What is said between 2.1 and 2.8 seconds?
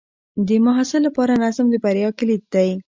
کلید دی.